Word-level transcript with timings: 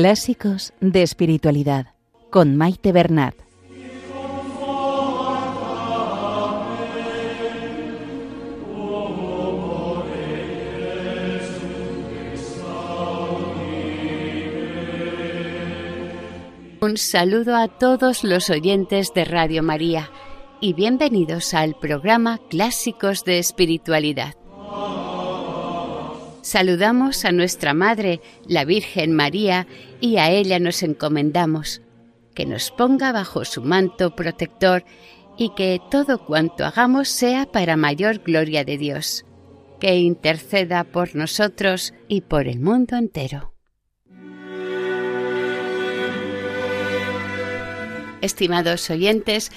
Clásicos 0.00 0.72
de 0.80 1.02
Espiritualidad 1.02 1.88
con 2.30 2.54
Maite 2.54 2.92
Bernat. 2.92 3.34
Un 16.80 16.96
saludo 16.96 17.56
a 17.56 17.66
todos 17.66 18.22
los 18.22 18.50
oyentes 18.50 19.12
de 19.14 19.24
Radio 19.24 19.64
María 19.64 20.12
y 20.60 20.74
bienvenidos 20.74 21.54
al 21.54 21.74
programa 21.74 22.38
Clásicos 22.48 23.24
de 23.24 23.40
Espiritualidad. 23.40 24.36
Saludamos 26.42 27.24
a 27.24 27.32
nuestra 27.32 27.74
Madre, 27.74 28.20
la 28.46 28.64
Virgen 28.64 29.12
María, 29.12 29.66
y 30.00 30.18
a 30.18 30.30
ella 30.30 30.58
nos 30.58 30.82
encomendamos, 30.82 31.82
que 32.34 32.46
nos 32.46 32.70
ponga 32.70 33.12
bajo 33.12 33.44
su 33.44 33.62
manto 33.62 34.14
protector 34.14 34.84
y 35.36 35.50
que 35.50 35.80
todo 35.90 36.24
cuanto 36.24 36.64
hagamos 36.64 37.08
sea 37.08 37.46
para 37.46 37.76
mayor 37.76 38.18
gloria 38.18 38.64
de 38.64 38.78
Dios, 38.78 39.24
que 39.80 39.96
interceda 39.96 40.84
por 40.84 41.14
nosotros 41.14 41.94
y 42.08 42.22
por 42.22 42.48
el 42.48 42.60
mundo 42.60 42.96
entero. 42.96 43.54
Estimados 48.20 48.90
oyentes, 48.90 49.52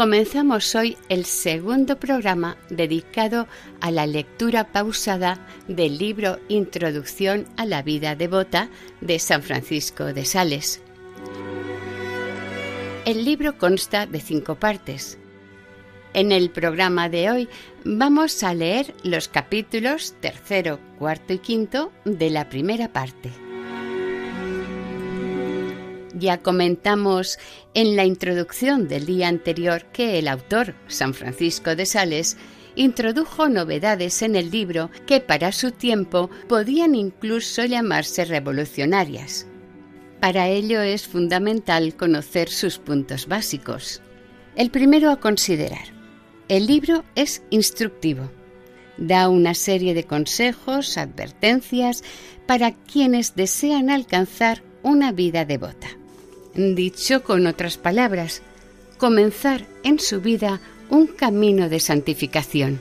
Comenzamos 0.00 0.74
hoy 0.76 0.96
el 1.10 1.26
segundo 1.26 2.00
programa 2.00 2.56
dedicado 2.70 3.46
a 3.82 3.90
la 3.90 4.06
lectura 4.06 4.72
pausada 4.72 5.46
del 5.68 5.98
libro 5.98 6.38
Introducción 6.48 7.46
a 7.58 7.66
la 7.66 7.82
vida 7.82 8.16
devota 8.16 8.70
de 9.02 9.18
San 9.18 9.42
Francisco 9.42 10.06
de 10.14 10.24
Sales. 10.24 10.80
El 13.04 13.26
libro 13.26 13.58
consta 13.58 14.06
de 14.06 14.20
cinco 14.20 14.54
partes. 14.54 15.18
En 16.14 16.32
el 16.32 16.48
programa 16.48 17.10
de 17.10 17.30
hoy 17.30 17.48
vamos 17.84 18.42
a 18.42 18.54
leer 18.54 18.94
los 19.02 19.28
capítulos 19.28 20.14
tercero, 20.18 20.80
cuarto 20.98 21.34
y 21.34 21.40
quinto 21.40 21.92
de 22.06 22.30
la 22.30 22.48
primera 22.48 22.90
parte. 22.90 23.49
Ya 26.20 26.36
comentamos 26.42 27.38
en 27.72 27.96
la 27.96 28.04
introducción 28.04 28.88
del 28.88 29.06
día 29.06 29.28
anterior 29.28 29.86
que 29.86 30.18
el 30.18 30.28
autor, 30.28 30.74
San 30.86 31.14
Francisco 31.14 31.74
de 31.74 31.86
Sales, 31.86 32.36
introdujo 32.76 33.48
novedades 33.48 34.20
en 34.20 34.36
el 34.36 34.50
libro 34.50 34.90
que 35.06 35.20
para 35.20 35.50
su 35.50 35.70
tiempo 35.70 36.28
podían 36.46 36.94
incluso 36.94 37.64
llamarse 37.64 38.26
revolucionarias. 38.26 39.46
Para 40.20 40.48
ello 40.48 40.82
es 40.82 41.08
fundamental 41.08 41.96
conocer 41.96 42.50
sus 42.50 42.76
puntos 42.76 43.26
básicos. 43.26 44.02
El 44.56 44.70
primero 44.70 45.10
a 45.10 45.20
considerar. 45.20 45.94
El 46.48 46.66
libro 46.66 47.02
es 47.14 47.42
instructivo. 47.48 48.30
Da 48.98 49.30
una 49.30 49.54
serie 49.54 49.94
de 49.94 50.04
consejos, 50.04 50.98
advertencias 50.98 52.04
para 52.46 52.72
quienes 52.72 53.34
desean 53.36 53.88
alcanzar 53.88 54.62
una 54.82 55.12
vida 55.12 55.46
devota. 55.46 55.99
Dicho 56.54 57.22
con 57.22 57.46
otras 57.46 57.78
palabras, 57.78 58.42
comenzar 58.98 59.66
en 59.84 60.00
su 60.00 60.20
vida 60.20 60.60
un 60.88 61.06
camino 61.06 61.68
de 61.68 61.78
santificación. 61.78 62.80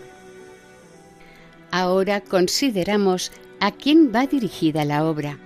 Ahora 1.70 2.22
consideramos 2.22 3.32
a 3.60 3.72
quién 3.72 4.12
va 4.14 4.26
dirigida 4.26 4.86
la 4.86 5.06
obra 5.06 5.38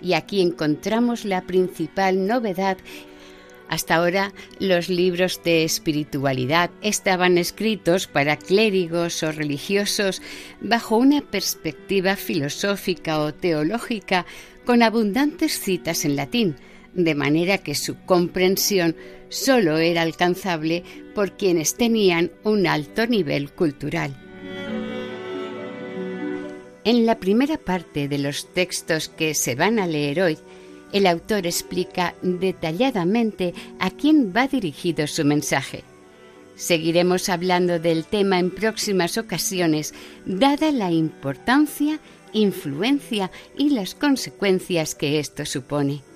y 0.00 0.14
aquí 0.14 0.40
encontramos 0.40 1.26
la 1.26 1.42
principal 1.42 2.26
novedad. 2.26 2.78
Hasta 3.68 3.96
ahora 3.96 4.32
los 4.58 4.88
libros 4.88 5.42
de 5.44 5.64
espiritualidad 5.64 6.70
estaban 6.80 7.36
escritos 7.36 8.06
para 8.06 8.38
clérigos 8.38 9.22
o 9.22 9.30
religiosos 9.30 10.22
bajo 10.62 10.96
una 10.96 11.20
perspectiva 11.20 12.16
filosófica 12.16 13.20
o 13.20 13.34
teológica 13.34 14.24
con 14.64 14.82
abundantes 14.82 15.60
citas 15.60 16.06
en 16.06 16.16
latín, 16.16 16.56
de 16.98 17.14
manera 17.14 17.58
que 17.58 17.76
su 17.76 17.96
comprensión 18.04 18.96
sólo 19.28 19.78
era 19.78 20.02
alcanzable 20.02 20.82
por 21.14 21.36
quienes 21.36 21.76
tenían 21.76 22.32
un 22.42 22.66
alto 22.66 23.06
nivel 23.06 23.52
cultural. 23.52 24.16
En 26.84 27.06
la 27.06 27.18
primera 27.18 27.56
parte 27.56 28.08
de 28.08 28.18
los 28.18 28.52
textos 28.52 29.08
que 29.08 29.34
se 29.34 29.54
van 29.54 29.78
a 29.78 29.86
leer 29.86 30.22
hoy, 30.22 30.38
el 30.92 31.06
autor 31.06 31.46
explica 31.46 32.14
detalladamente 32.22 33.54
a 33.78 33.90
quién 33.90 34.32
va 34.34 34.48
dirigido 34.48 35.06
su 35.06 35.24
mensaje. 35.24 35.84
Seguiremos 36.56 37.28
hablando 37.28 37.78
del 37.78 38.06
tema 38.06 38.40
en 38.40 38.50
próximas 38.50 39.18
ocasiones, 39.18 39.94
dada 40.26 40.72
la 40.72 40.90
importancia, 40.90 42.00
influencia 42.32 43.30
y 43.56 43.70
las 43.70 43.94
consecuencias 43.94 44.96
que 44.96 45.20
esto 45.20 45.44
supone. 45.46 46.07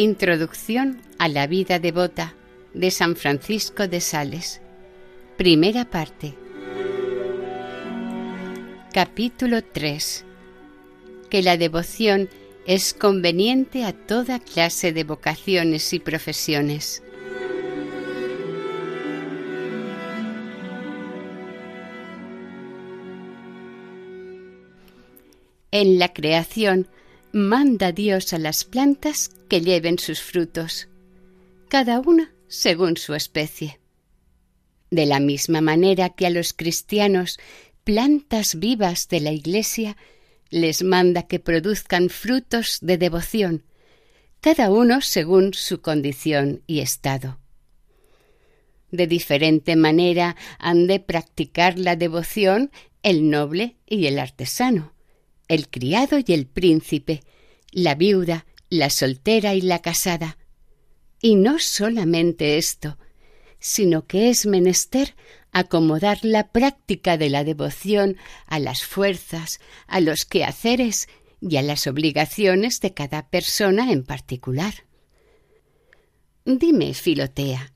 Introducción 0.00 1.02
a 1.18 1.28
la 1.28 1.46
vida 1.46 1.78
devota 1.78 2.34
de 2.72 2.90
San 2.90 3.16
Francisco 3.16 3.86
de 3.86 4.00
Sales. 4.00 4.62
Primera 5.36 5.84
parte. 5.90 6.32
Capítulo 8.94 9.62
3. 9.62 10.24
Que 11.28 11.42
la 11.42 11.58
devoción 11.58 12.30
es 12.66 12.94
conveniente 12.94 13.84
a 13.84 13.92
toda 13.92 14.38
clase 14.38 14.94
de 14.94 15.04
vocaciones 15.04 15.92
y 15.92 15.98
profesiones. 15.98 17.02
En 25.70 25.98
la 25.98 26.14
creación 26.14 26.88
manda 27.32 27.92
Dios 27.92 28.32
a 28.32 28.38
las 28.38 28.64
plantas 28.64 29.32
que 29.50 29.60
lleven 29.60 29.98
sus 29.98 30.22
frutos, 30.22 30.88
cada 31.68 31.98
una 31.98 32.32
según 32.46 32.96
su 32.96 33.14
especie. 33.14 33.80
De 34.90 35.06
la 35.06 35.18
misma 35.20 35.60
manera 35.60 36.08
que 36.10 36.26
a 36.26 36.30
los 36.30 36.52
cristianos, 36.54 37.38
plantas 37.82 38.58
vivas 38.60 39.08
de 39.08 39.20
la 39.20 39.32
Iglesia, 39.32 39.96
les 40.50 40.84
manda 40.84 41.24
que 41.24 41.40
produzcan 41.40 42.10
frutos 42.10 42.78
de 42.80 42.96
devoción, 42.96 43.64
cada 44.40 44.70
uno 44.70 45.00
según 45.00 45.52
su 45.52 45.80
condición 45.80 46.62
y 46.68 46.78
estado. 46.78 47.40
De 48.92 49.08
diferente 49.08 49.74
manera 49.74 50.36
han 50.60 50.86
de 50.86 51.00
practicar 51.00 51.76
la 51.76 51.96
devoción 51.96 52.70
el 53.02 53.30
noble 53.30 53.76
y 53.84 54.06
el 54.06 54.20
artesano, 54.20 54.92
el 55.48 55.68
criado 55.68 56.18
y 56.24 56.32
el 56.32 56.46
príncipe, 56.46 57.22
la 57.72 57.96
viuda, 57.96 58.46
la 58.70 58.88
soltera 58.88 59.54
y 59.54 59.60
la 59.60 59.80
casada. 59.80 60.38
Y 61.20 61.34
no 61.34 61.58
solamente 61.58 62.56
esto, 62.56 62.96
sino 63.58 64.06
que 64.06 64.30
es 64.30 64.46
menester 64.46 65.14
acomodar 65.52 66.20
la 66.22 66.48
práctica 66.48 67.18
de 67.18 67.28
la 67.28 67.44
devoción 67.44 68.16
a 68.46 68.58
las 68.58 68.84
fuerzas, 68.84 69.60
a 69.86 70.00
los 70.00 70.24
quehaceres 70.24 71.08
y 71.40 71.56
a 71.56 71.62
las 71.62 71.86
obligaciones 71.86 72.80
de 72.80 72.94
cada 72.94 73.28
persona 73.28 73.90
en 73.92 74.04
particular. 74.04 74.86
Dime, 76.44 76.94
Filotea, 76.94 77.72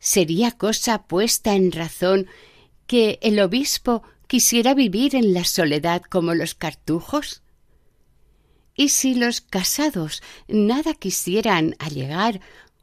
¿sería 0.00 0.50
cosa 0.52 1.04
puesta 1.04 1.54
en 1.54 1.72
razón 1.72 2.26
que 2.86 3.18
el 3.22 3.40
obispo 3.40 4.02
quisiera 4.26 4.74
vivir 4.74 5.14
en 5.14 5.32
la 5.32 5.44
soledad 5.44 6.02
como 6.02 6.34
los 6.34 6.54
cartujos? 6.54 7.43
¿Y 8.76 8.88
si 8.88 9.14
los 9.14 9.40
casados 9.40 10.22
nada 10.48 10.94
quisieran 10.94 11.76
allegar 11.78 12.40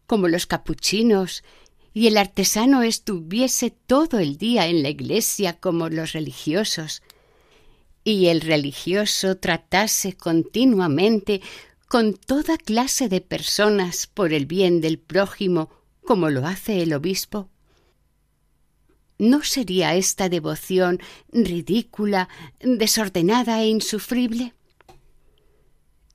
como 0.07 0.27
los 0.27 0.45
capuchinos 0.45 1.43
y 1.93 2.07
el 2.07 2.17
artesano 2.17 2.83
estuviese 2.83 3.71
todo 3.71 4.19
el 4.19 4.37
día 4.37 4.67
en 4.67 4.83
la 4.83 4.89
iglesia 4.89 5.59
como 5.59 5.89
los 5.89 6.13
religiosos, 6.13 7.01
y 8.03 8.27
el 8.27 8.41
religioso 8.41 9.37
tratase 9.37 10.13
continuamente 10.13 11.41
con 11.87 12.13
toda 12.13 12.57
clase 12.57 13.09
de 13.09 13.21
personas 13.21 14.07
por 14.07 14.33
el 14.33 14.45
bien 14.45 14.81
del 14.81 14.97
prójimo 14.97 15.69
como 16.03 16.29
lo 16.29 16.45
hace 16.47 16.81
el 16.81 16.93
obispo? 16.93 17.49
¿No 19.17 19.43
sería 19.43 19.93
esta 19.95 20.29
devoción 20.29 20.99
ridícula, 21.31 22.27
desordenada 22.59 23.61
e 23.61 23.67
insufrible? 23.67 24.53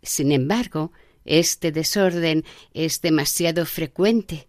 Sin 0.07 0.31
embargo, 0.31 0.93
este 1.25 1.73
desorden 1.73 2.45
es 2.73 3.01
demasiado 3.01 3.67
frecuente, 3.67 4.47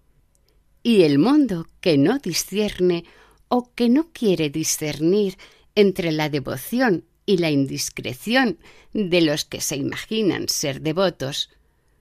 y 0.83 1.01
el 1.01 1.17
mundo 1.17 1.67
que 1.81 1.97
no 1.97 2.19
discierne 2.19 3.03
o 3.49 3.73
que 3.73 3.89
no 3.89 4.11
quiere 4.13 4.49
discernir 4.51 5.37
entre 5.73 6.11
la 6.11 6.29
devoción 6.29 7.05
y 7.25 7.37
la 7.37 7.49
indiscreción 7.49 8.59
de 8.93 9.21
los 9.21 9.45
que 9.45 9.59
se 9.59 9.75
imaginan 9.75 10.47
ser 10.47 10.81
devotos, 10.81 11.49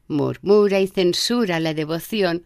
murmura 0.06 0.80
y 0.80 0.86
censura 0.86 1.58
la 1.58 1.72
devoción, 1.72 2.44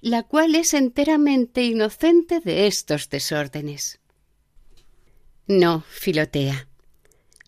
la 0.00 0.22
cual 0.22 0.54
es 0.54 0.72
enteramente 0.72 1.64
inocente 1.64 2.40
de 2.40 2.66
estos 2.66 3.10
desórdenes. 3.10 4.00
No, 5.46 5.84
Filotea. 5.88 6.66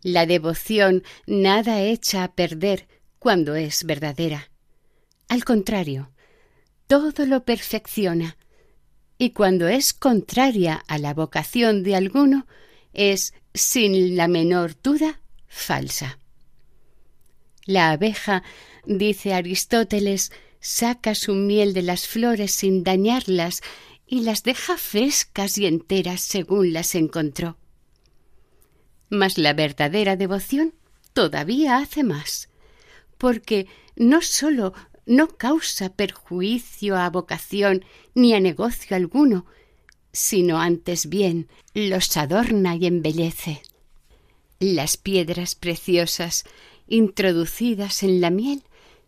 La 0.03 0.27
devoción 0.27 1.03
nada 1.27 1.83
echa 1.83 2.23
a 2.23 2.33
perder 2.33 2.87
cuando 3.19 3.55
es 3.55 3.85
verdadera. 3.85 4.51
Al 5.29 5.45
contrario, 5.45 6.11
todo 6.87 7.27
lo 7.27 7.45
perfecciona, 7.45 8.37
y 9.19 9.31
cuando 9.31 9.69
es 9.69 9.93
contraria 9.93 10.83
a 10.87 10.99
la 10.99 11.13
vocación 11.13 11.83
de 11.83 11.97
alguno, 11.97 12.47
es, 12.93 13.35
sin 13.53 14.17
la 14.17 14.29
menor 14.29 14.81
duda, 14.81 15.21
falsa. 15.47 16.19
La 17.65 17.91
abeja, 17.91 18.43
dice 18.87 19.35
Aristóteles, 19.35 20.33
saca 20.61 21.15
su 21.15 21.35
miel 21.35 21.75
de 21.75 21.83
las 21.83 22.07
flores 22.07 22.53
sin 22.53 22.85
dañarlas 22.85 23.61
y 24.07 24.21
las 24.21 24.43
deja 24.43 24.79
frescas 24.79 25.59
y 25.59 25.67
enteras 25.67 26.23
según 26.23 26.73
las 26.73 26.95
encontró. 26.95 27.59
Mas 29.11 29.37
la 29.37 29.53
verdadera 29.53 30.17
devoción 30.17 30.75
todavía 31.13 31.79
hace 31.79 32.05
más, 32.05 32.48
porque 33.19 33.67
no 33.97 34.23
sólo 34.23 34.73
no 35.05 35.29
causa 35.29 35.89
perjuicio 35.91 36.97
a 36.97 37.09
vocación 37.11 37.85
ni 38.15 38.35
a 38.35 38.41
negocio 38.41 38.95
alguno, 38.97 39.47
sino 40.13 40.61
antes 40.61 41.09
bien 41.09 41.49
los 41.75 42.17
adorna 42.17 42.77
y 42.77 42.87
embellece. 42.87 43.63
Las 44.61 44.97
piedras 44.97 45.55
preciosas 45.55 46.45
introducidas 46.89 48.03
en 48.03 48.21
la 48.21 48.31
miel 48.31 48.63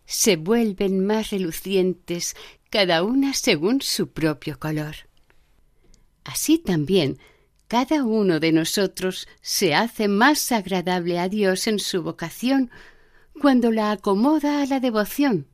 se 0.06 0.36
vuelven 0.36 1.04
más 1.04 1.30
relucientes 1.30 2.34
cada 2.70 3.02
una 3.02 3.34
según 3.34 3.82
su 3.82 4.10
propio 4.10 4.58
color. 4.58 4.96
Así 6.24 6.58
también 6.58 7.18
cada 7.68 8.04
uno 8.04 8.40
de 8.40 8.52
nosotros 8.52 9.28
se 9.42 9.74
hace 9.74 10.08
más 10.08 10.50
agradable 10.50 11.18
a 11.18 11.28
Dios 11.28 11.66
en 11.66 11.78
su 11.78 12.02
vocación 12.02 12.70
cuando 13.40 13.70
la 13.72 13.90
acomoda 13.90 14.60
a 14.60 14.66
la 14.66 14.80
devoción. 14.80 15.46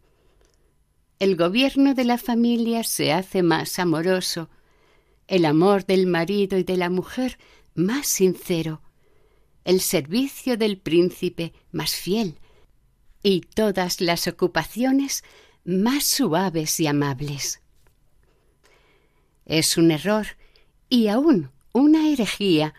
El 1.20 1.36
gobierno 1.36 1.94
de 1.94 2.04
la 2.04 2.18
familia 2.18 2.82
se 2.82 3.12
hace 3.12 3.44
más 3.44 3.78
amoroso, 3.78 4.50
el 5.28 5.44
amor 5.44 5.86
del 5.86 6.08
marido 6.08 6.58
y 6.58 6.64
de 6.64 6.76
la 6.76 6.90
mujer 6.90 7.38
más 7.74 8.08
sincero, 8.08 8.82
el 9.64 9.80
servicio 9.80 10.56
del 10.56 10.78
príncipe 10.78 11.52
más 11.70 11.94
fiel, 11.94 12.40
y 13.22 13.42
todas 13.42 14.00
las 14.00 14.26
ocupaciones 14.26 15.22
más 15.64 16.04
suaves 16.04 16.80
y 16.80 16.88
amables. 16.88 17.62
Es 19.44 19.76
un 19.76 19.92
error 19.92 20.26
y 20.88 21.06
aún 21.06 21.50
una 21.72 22.08
herejía 22.08 22.74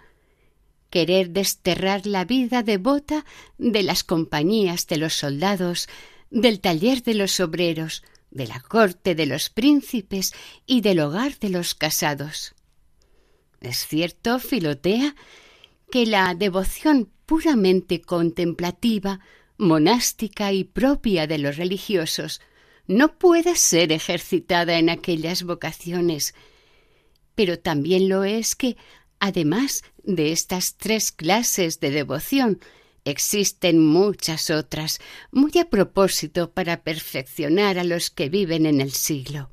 querer 0.97 1.29
desterrar 1.29 2.07
la 2.07 2.25
vida 2.25 2.63
devota 2.63 3.23
de 3.59 3.83
las 3.83 4.03
compañías 4.03 4.87
de 4.87 4.97
los 4.97 5.13
soldados, 5.13 5.87
del 6.31 6.59
taller 6.59 7.03
de 7.03 7.13
los 7.13 7.39
obreros, 7.39 8.01
de 8.31 8.47
la 8.47 8.59
corte 8.61 9.13
de 9.13 9.27
los 9.27 9.51
príncipes 9.51 10.33
y 10.65 10.81
del 10.81 10.99
hogar 11.01 11.37
de 11.37 11.49
los 11.49 11.75
casados. 11.75 12.55
Es 13.61 13.85
cierto, 13.85 14.39
Filotea, 14.39 15.15
que 15.91 16.07
la 16.07 16.33
devoción 16.33 17.11
puramente 17.27 18.01
contemplativa, 18.01 19.19
monástica 19.55 20.51
y 20.51 20.63
propia 20.63 21.27
de 21.27 21.37
los 21.37 21.57
religiosos 21.57 22.41
no 22.87 23.19
puede 23.19 23.55
ser 23.55 23.91
ejercitada 23.91 24.79
en 24.79 24.89
aquellas 24.89 25.43
vocaciones, 25.43 26.33
pero 27.35 27.59
también 27.59 28.09
lo 28.09 28.23
es 28.23 28.55
que, 28.55 28.77
además 29.19 29.83
de 30.03 30.31
estas 30.31 30.75
tres 30.75 31.11
clases 31.11 31.79
de 31.79 31.91
devoción, 31.91 32.59
existen 33.05 33.85
muchas 33.85 34.49
otras, 34.49 34.99
muy 35.31 35.51
a 35.59 35.69
propósito 35.69 36.51
para 36.51 36.83
perfeccionar 36.83 37.79
a 37.79 37.83
los 37.83 38.09
que 38.09 38.29
viven 38.29 38.65
en 38.65 38.81
el 38.81 38.91
siglo. 38.91 39.49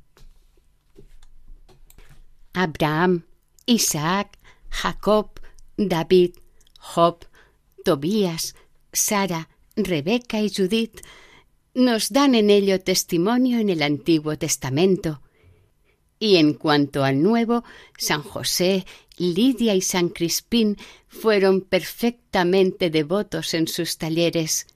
Abraham, 2.53 3.25
Isaac, 3.67 4.39
Jacob, 4.71 5.41
David, 5.77 6.33
Job, 6.79 7.27
Tobías, 7.85 8.55
Sara, 8.93 9.49
Rebeca 9.77 10.41
y 10.41 10.53
Judith 10.55 11.01
nos 11.75 12.11
dan 12.11 12.37
en 12.37 12.51
ello 12.51 12.81
testimonio 12.81 13.59
en 13.59 13.69
el 13.69 13.83
Antiguo 13.83 14.39
Testamento. 14.39 15.21
Y 16.25 16.37
en 16.37 16.55
cuanto 16.55 17.05
al 17.05 17.23
Nuevo, 17.23 17.65
San 17.99 18.23
José, 18.23 18.87
Lidia 19.19 19.75
y 19.75 19.83
San 19.83 20.09
Crispín 20.09 20.79
fueron 21.07 21.61
perfectamente 21.61 22.89
devotos 22.89 23.53
en 23.53 23.69
sus 23.69 23.99
talleres. 23.99 24.67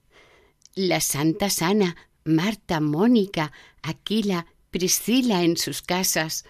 La 0.74 1.00
Santa 1.00 1.48
Ana, 1.62 1.96
Marta, 2.22 2.80
Mónica, 2.80 3.50
Aquila, 3.80 4.44
Priscila 4.70 5.42
en 5.42 5.56
sus 5.56 5.80
casas, 5.80 6.44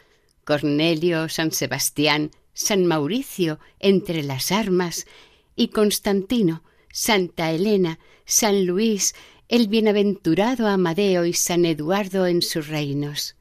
Cornelio, 0.45 1.29
San 1.29 1.53
Sebastián, 1.53 2.33
San 2.53 2.85
Mauricio 2.85 3.61
entre 3.79 4.25
las 4.25 4.51
armas 4.51 5.07
y 5.55 5.69
Constantino, 5.69 6.65
Santa 6.91 7.53
Elena, 7.53 8.01
San 8.25 8.67
Luis, 8.67 9.15
el 9.47 9.69
bienaventurado 9.69 10.67
Amadeo 10.67 11.25
y 11.25 11.35
San 11.35 11.67
Eduardo 11.67 12.27
en 12.27 12.43
sus 12.43 12.67
reinos. 12.67 13.38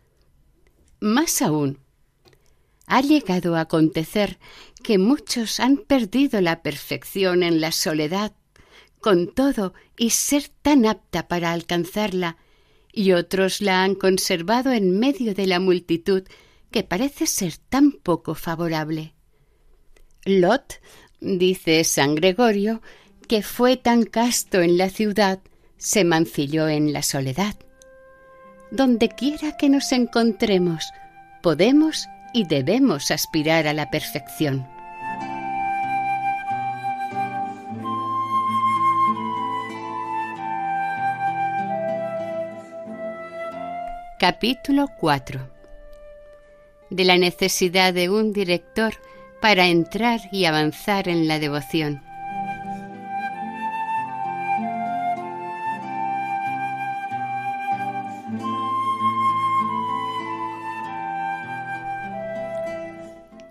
Más 0.99 1.41
aún, 1.41 1.79
ha 2.87 3.01
llegado 3.01 3.55
a 3.55 3.61
acontecer 3.61 4.39
que 4.83 4.97
muchos 4.97 5.59
han 5.59 5.77
perdido 5.77 6.41
la 6.41 6.63
perfección 6.63 7.43
en 7.43 7.61
la 7.61 7.71
soledad, 7.71 8.33
con 8.99 9.33
todo 9.33 9.73
y 9.97 10.11
ser 10.11 10.49
tan 10.61 10.85
apta 10.85 11.27
para 11.27 11.51
alcanzarla, 11.51 12.37
y 12.91 13.11
otros 13.11 13.61
la 13.61 13.83
han 13.83 13.93
conservado 13.93 14.71
en 14.71 14.97
medio 14.97 15.35
de 15.35 15.45
la 15.45 15.59
multitud 15.59 16.23
que 16.71 16.83
parece 16.83 17.27
ser 17.27 17.57
tan 17.57 17.91
poco 17.91 18.33
favorable. 18.33 19.13
Lot, 20.25 20.81
dice 21.19 21.83
San 21.83 22.15
Gregorio, 22.15 22.81
que 23.27 23.43
fue 23.43 23.77
tan 23.77 24.03
casto 24.03 24.61
en 24.61 24.77
la 24.77 24.89
ciudad, 24.89 25.41
se 25.77 26.03
mancilló 26.03 26.67
en 26.69 26.91
la 26.91 27.03
soledad. 27.03 27.55
Donde 28.71 29.07
quiera 29.07 29.55
que 29.55 29.69
nos 29.69 29.91
encontremos, 29.93 30.91
podemos 31.41 32.07
y 32.33 32.45
debemos 32.45 33.11
aspirar 33.11 33.65
a 33.65 33.73
la 33.73 33.89
perfección. 33.89 34.67
Capítulo 44.19 44.87
4 44.99 45.39
De 46.89 47.05
la 47.05 47.17
necesidad 47.17 47.93
de 47.93 48.09
un 48.09 48.33
director 48.33 48.93
para 49.41 49.67
entrar 49.67 50.19
y 50.31 50.45
avanzar 50.45 51.07
en 51.07 51.27
la 51.27 51.39
devoción. 51.39 52.06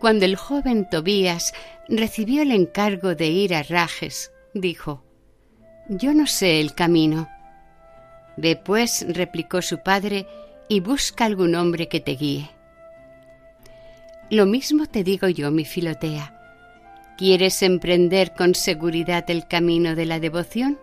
Cuando 0.06 0.24
el 0.24 0.36
joven 0.36 0.88
Tobías 0.88 1.52
recibió 1.88 2.42
el 2.42 2.52
encargo 2.52 3.16
de 3.16 3.26
ir 3.26 3.56
a 3.56 3.64
Rajes, 3.64 4.30
dijo, 4.54 5.02
Yo 5.88 6.14
no 6.14 6.28
sé 6.28 6.60
el 6.60 6.76
camino. 6.76 7.28
Ve 8.36 8.54
pues, 8.54 9.04
replicó 9.08 9.62
su 9.62 9.82
padre, 9.82 10.28
y 10.68 10.78
busca 10.78 11.24
algún 11.24 11.56
hombre 11.56 11.88
que 11.88 11.98
te 11.98 12.12
guíe. 12.12 12.48
Lo 14.30 14.46
mismo 14.46 14.86
te 14.86 15.02
digo 15.02 15.26
yo, 15.26 15.50
mi 15.50 15.64
Filotea. 15.64 16.40
¿Quieres 17.18 17.60
emprender 17.64 18.32
con 18.34 18.54
seguridad 18.54 19.28
el 19.28 19.48
camino 19.48 19.96
de 19.96 20.06
la 20.06 20.20
devoción? 20.20 20.78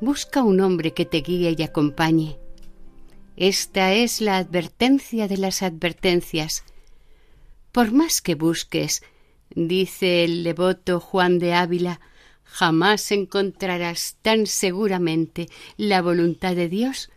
Busca 0.00 0.44
un 0.44 0.60
hombre 0.60 0.94
que 0.94 1.06
te 1.06 1.22
guíe 1.22 1.56
y 1.58 1.62
acompañe. 1.64 2.38
Esta 3.36 3.92
es 3.94 4.20
la 4.20 4.36
advertencia 4.36 5.26
de 5.26 5.38
las 5.38 5.64
advertencias. 5.64 6.62
Por 7.72 7.90
más 7.92 8.20
que 8.20 8.34
busques, 8.34 9.02
dice 9.54 10.24
el 10.24 10.44
devoto 10.44 11.00
Juan 11.00 11.38
de 11.38 11.54
Ávila, 11.54 12.00
jamás 12.44 13.10
encontrarás 13.10 14.16
tan 14.20 14.46
seguramente 14.46 15.48
la 15.78 16.02
voluntad 16.02 16.54
de 16.54 16.68
Dios 16.68 17.10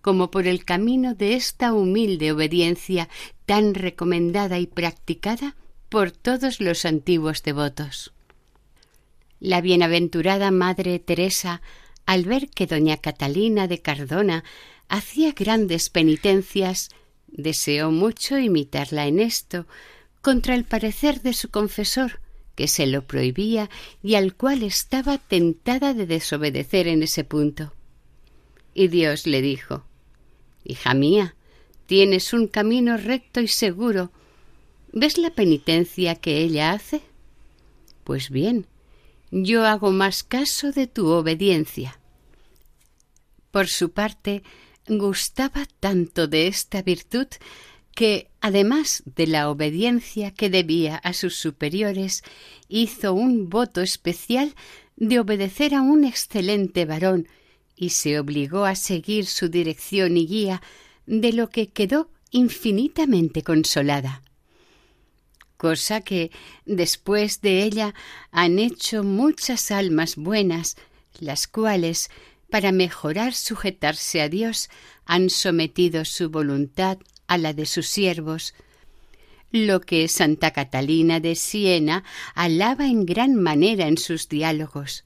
como 0.00 0.30
por 0.30 0.46
el 0.46 0.64
camino 0.64 1.14
de 1.14 1.34
esta 1.34 1.74
humilde 1.74 2.32
obediencia 2.32 3.10
tan 3.44 3.74
recomendada 3.74 4.58
y 4.58 4.66
practicada 4.66 5.56
por 5.90 6.10
todos 6.10 6.60
los 6.60 6.86
antiguos 6.86 7.42
devotos. 7.42 8.14
La 9.40 9.60
bienaventurada 9.60 10.50
Madre 10.50 10.98
Teresa, 10.98 11.60
al 12.06 12.24
ver 12.24 12.48
que 12.48 12.66
doña 12.66 12.96
Catalina 12.96 13.68
de 13.68 13.82
Cardona 13.82 14.42
hacía 14.88 15.32
grandes 15.32 15.90
penitencias, 15.90 16.88
deseó 17.26 17.90
mucho 17.90 18.38
imitarla 18.38 19.06
en 19.06 19.20
esto, 19.20 19.66
contra 20.20 20.54
el 20.54 20.64
parecer 20.64 21.22
de 21.22 21.32
su 21.32 21.50
confesor, 21.50 22.20
que 22.54 22.68
se 22.68 22.86
lo 22.86 23.06
prohibía 23.06 23.70
y 24.02 24.16
al 24.16 24.34
cual 24.34 24.62
estaba 24.62 25.18
tentada 25.18 25.94
de 25.94 26.06
desobedecer 26.06 26.88
en 26.88 27.02
ese 27.02 27.24
punto. 27.24 27.72
Y 28.74 28.88
Dios 28.88 29.26
le 29.26 29.42
dijo 29.42 29.84
Hija 30.64 30.92
mía, 30.94 31.36
tienes 31.86 32.32
un 32.32 32.48
camino 32.48 32.96
recto 32.96 33.40
y 33.40 33.48
seguro. 33.48 34.10
¿Ves 34.92 35.18
la 35.18 35.30
penitencia 35.30 36.16
que 36.16 36.38
ella 36.38 36.72
hace? 36.72 37.00
Pues 38.04 38.30
bien, 38.30 38.66
yo 39.30 39.64
hago 39.64 39.90
más 39.92 40.22
caso 40.22 40.72
de 40.72 40.86
tu 40.86 41.08
obediencia. 41.08 41.98
Por 43.50 43.68
su 43.68 43.90
parte, 43.90 44.42
gustaba 44.88 45.66
tanto 45.80 46.26
de 46.26 46.46
esta 46.46 46.82
virtud 46.82 47.26
que, 47.98 48.30
además 48.40 49.02
de 49.16 49.26
la 49.26 49.50
obediencia 49.50 50.30
que 50.30 50.50
debía 50.50 50.98
a 50.98 51.12
sus 51.12 51.34
superiores, 51.34 52.22
hizo 52.68 53.12
un 53.12 53.50
voto 53.50 53.80
especial 53.80 54.54
de 54.94 55.18
obedecer 55.18 55.74
a 55.74 55.82
un 55.82 56.04
excelente 56.04 56.84
varón 56.84 57.26
y 57.74 57.90
se 57.90 58.20
obligó 58.20 58.66
a 58.66 58.76
seguir 58.76 59.26
su 59.26 59.48
dirección 59.48 60.16
y 60.16 60.28
guía, 60.28 60.62
de 61.06 61.32
lo 61.32 61.50
que 61.50 61.70
quedó 61.70 62.08
infinitamente 62.30 63.42
consolada. 63.42 64.22
Cosa 65.56 66.00
que 66.00 66.30
después 66.66 67.40
de 67.40 67.64
ella 67.64 67.96
han 68.30 68.60
hecho 68.60 69.02
muchas 69.02 69.72
almas 69.72 70.14
buenas, 70.14 70.76
las 71.18 71.48
cuales, 71.48 72.10
para 72.48 72.70
mejorar 72.70 73.34
sujetarse 73.34 74.20
a 74.20 74.28
Dios, 74.28 74.70
han 75.04 75.30
sometido 75.30 76.04
su 76.04 76.30
voluntad 76.30 76.98
a 77.28 77.38
la 77.38 77.52
de 77.52 77.66
sus 77.66 77.86
siervos, 77.86 78.54
lo 79.52 79.80
que 79.80 80.08
Santa 80.08 80.50
Catalina 80.50 81.20
de 81.20 81.34
Siena 81.34 82.04
alaba 82.34 82.86
en 82.86 83.06
gran 83.06 83.36
manera 83.36 83.86
en 83.86 83.96
sus 83.96 84.28
diálogos. 84.28 85.04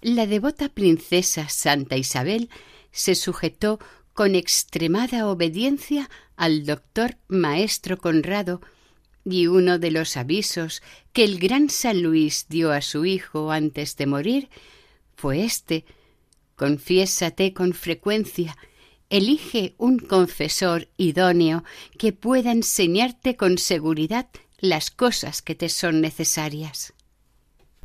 La 0.00 0.26
devota 0.26 0.68
princesa 0.68 1.48
Santa 1.48 1.96
Isabel 1.96 2.48
se 2.90 3.14
sujetó 3.14 3.78
con 4.14 4.34
extremada 4.34 5.28
obediencia 5.28 6.10
al 6.36 6.64
doctor 6.64 7.16
maestro 7.28 7.98
Conrado, 7.98 8.60
y 9.24 9.46
uno 9.46 9.78
de 9.78 9.90
los 9.90 10.16
avisos 10.16 10.82
que 11.12 11.24
el 11.24 11.38
gran 11.38 11.68
San 11.68 12.02
Luis 12.02 12.46
dio 12.48 12.72
a 12.72 12.80
su 12.80 13.04
hijo 13.04 13.50
antes 13.52 13.96
de 13.96 14.06
morir 14.06 14.48
fue 15.14 15.44
este 15.44 15.84
Confiésate 16.56 17.52
con 17.52 17.72
frecuencia, 17.72 18.56
elige 19.10 19.74
un 19.78 19.98
confesor 19.98 20.88
idóneo 20.96 21.64
que 21.96 22.12
pueda 22.12 22.52
enseñarte 22.52 23.36
con 23.36 23.58
seguridad 23.58 24.28
las 24.58 24.90
cosas 24.90 25.40
que 25.42 25.54
te 25.54 25.68
son 25.68 26.00
necesarias. 26.00 26.92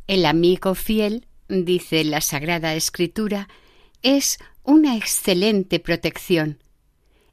El 0.06 0.26
amigo 0.26 0.74
fiel, 0.74 1.26
dice 1.48 2.04
la 2.04 2.20
Sagrada 2.20 2.74
Escritura, 2.74 3.48
es 4.02 4.38
una 4.64 4.96
excelente 4.96 5.80
protección. 5.80 6.58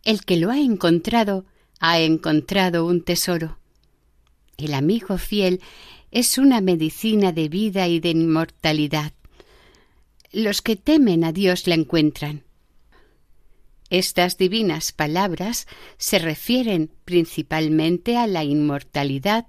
El 0.04 0.24
que 0.24 0.38
lo 0.38 0.52
ha 0.52 0.60
encontrado 0.60 1.46
ha 1.80 2.00
encontrado 2.00 2.86
un 2.86 3.02
tesoro. 3.04 3.58
El 4.58 4.74
amigo 4.74 5.18
fiel 5.18 5.62
es 6.12 6.38
una 6.38 6.62
medicina 6.62 7.32
de 7.32 7.50
vida 7.50 7.88
y 7.88 8.00
de 8.00 8.10
inmortalidad. 8.10 9.14
Los 10.32 10.62
que 10.62 10.76
temen 10.76 11.24
a 11.24 11.32
Dios 11.32 11.68
la 11.68 11.76
encuentran. 11.76 12.44
Estas 13.92 14.38
divinas 14.38 14.94
palabras 14.94 15.68
se 15.98 16.18
refieren 16.18 16.90
principalmente 17.04 18.16
a 18.16 18.26
la 18.26 18.46
inmortalidad, 18.46 19.46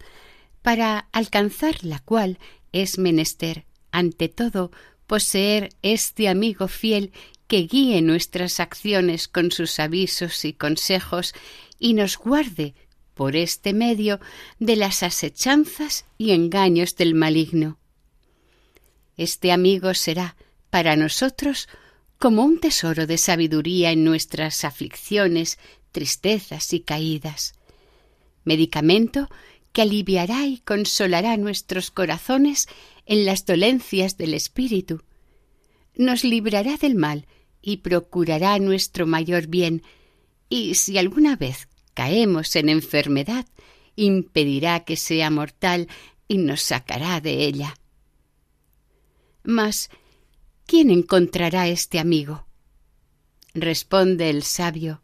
para 0.63 1.09
alcanzar 1.13 1.85
la 1.85 2.01
cual 2.01 2.41
es 2.73 2.99
menester, 2.99 3.67
ante 3.93 4.29
todo, 4.29 4.73
poseer 5.07 5.71
este 5.83 6.29
amigo 6.29 6.67
fiel 6.67 7.13
que 7.47 7.59
guíe 7.59 8.03
nuestras 8.03 8.59
acciones 8.59 9.29
con 9.29 9.53
sus 9.53 9.79
avisos 9.79 10.45
y 10.45 10.53
consejos 10.53 11.35
y 11.79 11.95
nos 11.95 12.19
guarde 12.19 12.75
por 13.15 13.37
este 13.37 13.73
medio 13.73 14.19
de 14.59 14.75
las 14.75 15.05
asechanzas 15.05 16.05
y 16.19 16.33
engaños 16.33 16.97
del 16.97 17.15
maligno. 17.15 17.79
Este 19.17 19.53
amigo 19.53 19.95
será 19.95 20.35
para 20.69 20.97
nosotros 20.97 21.69
como 22.23 22.45
un 22.45 22.61
tesoro 22.61 23.09
de 23.09 23.19
sabiduría 23.19 23.91
en 23.91 24.05
nuestras 24.05 24.63
aflicciones, 24.63 25.59
tristezas 25.91 26.73
y 26.73 26.79
caídas, 26.79 27.55
medicamento 28.45 29.29
que 29.73 29.83
aliviará 29.83 30.47
y 30.47 30.59
consolará 30.59 31.37
nuestros 31.37 31.91
corazones 31.91 32.69
en 33.07 33.27
las 33.27 33.45
dolencias 33.45 34.19
del 34.19 34.35
espíritu, 34.35 35.03
nos 35.97 36.23
librará 36.23 36.77
del 36.77 36.95
mal 36.95 37.27
y 37.61 37.79
procurará 37.79 38.57
nuestro 38.61 39.05
mayor 39.05 39.49
bien, 39.49 39.83
y 40.49 40.77
si 40.77 40.99
alguna 40.99 41.35
vez 41.35 41.67
caemos 41.93 42.55
en 42.55 42.69
enfermedad, 42.69 43.47
impedirá 43.97 44.85
que 44.85 44.97
sea 44.97 45.29
mortal 45.29 45.89
y 46.29 46.39
nos 46.39 46.63
sacará 46.63 47.21
de 47.21 47.45
ella. 47.45 47.75
Mas, 49.43 49.91
¿quién 50.67 50.91
encontrará 50.91 51.69
este 51.69 51.99
amigo? 51.99 52.47
Responde 53.55 54.31
el 54.31 54.43
sabio, 54.43 55.03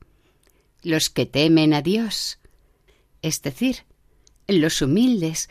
los 0.82 1.10
que 1.10 1.26
temen 1.26 1.74
a 1.74 1.82
Dios, 1.82 2.38
es 3.22 3.42
decir, 3.42 3.84
los 4.46 4.80
humildes, 4.80 5.48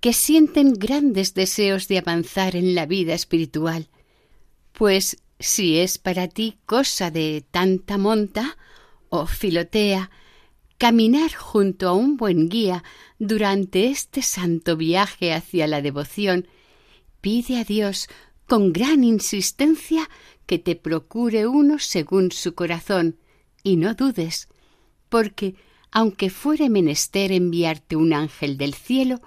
que 0.00 0.12
sienten 0.12 0.74
grandes 0.74 1.34
deseos 1.34 1.88
de 1.88 1.98
avanzar 1.98 2.56
en 2.56 2.74
la 2.74 2.86
vida 2.86 3.14
espiritual, 3.14 3.88
pues 4.72 5.16
si 5.38 5.78
es 5.78 5.98
para 5.98 6.28
ti 6.28 6.58
cosa 6.66 7.10
de 7.10 7.44
tanta 7.50 7.98
monta, 7.98 8.56
o 9.08 9.26
filotea, 9.26 10.10
caminar 10.78 11.34
junto 11.34 11.88
a 11.88 11.92
un 11.92 12.16
buen 12.16 12.48
guía 12.48 12.84
durante 13.18 13.90
este 13.90 14.22
santo 14.22 14.76
viaje 14.76 15.34
hacia 15.34 15.66
la 15.66 15.82
devoción, 15.82 16.48
pide 17.20 17.58
a 17.58 17.64
Dios 17.64 18.08
con 18.50 18.72
gran 18.72 19.04
insistencia 19.04 20.10
que 20.46 20.58
te 20.58 20.74
procure 20.74 21.46
uno 21.46 21.78
según 21.78 22.32
su 22.32 22.56
corazón, 22.56 23.16
y 23.62 23.76
no 23.76 23.94
dudes, 23.94 24.48
porque 25.08 25.54
aunque 25.92 26.30
fuere 26.30 26.68
menester 26.68 27.30
enviarte 27.30 27.94
un 27.94 28.12
ángel 28.12 28.58
del 28.58 28.74
cielo, 28.74 29.20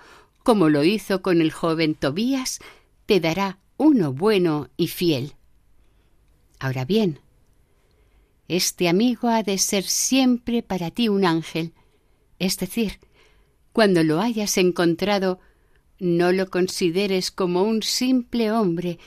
como 0.43 0.67
lo 0.67 0.83
hizo 0.83 1.21
con 1.21 1.39
el 1.39 1.53
joven 1.53 1.95
Tobías, 1.95 2.59
te 3.05 3.21
dará 3.21 3.59
uno 3.77 4.11
bueno 4.11 4.69
y 4.75 4.89
fiel. 4.89 5.35
Ahora 6.59 6.83
bien, 6.83 7.21
este 8.49 8.89
amigo 8.89 9.29
ha 9.29 9.41
de 9.41 9.57
ser 9.57 9.85
siempre 9.85 10.63
para 10.63 10.91
ti 10.91 11.07
un 11.07 11.23
ángel. 11.23 11.71
Es 12.39 12.57
decir, 12.57 12.99
cuando 13.71 14.03
lo 14.03 14.19
hayas 14.19 14.57
encontrado, 14.57 15.39
no 16.03 16.31
lo 16.33 16.49
consideres 16.49 17.31
como 17.31 17.63
un 17.63 17.81
simple 17.81 18.51
hombre, 18.51 18.99